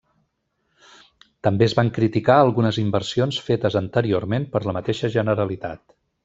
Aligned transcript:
També 1.47 1.67
es 1.69 1.75
van 1.79 1.91
criticar 1.97 2.37
algunes 2.45 2.79
inversions 2.85 3.39
fetes 3.51 3.79
anteriorment 3.83 4.49
per 4.57 4.63
la 4.67 4.75
mateixa 4.79 5.13
Generalitat. 5.19 5.87